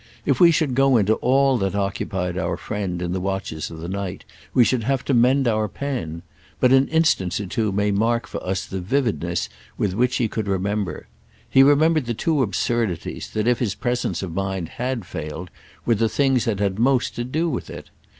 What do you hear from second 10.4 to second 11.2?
remember.